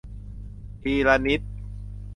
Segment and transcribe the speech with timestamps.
[0.81, 1.41] ทีละนิด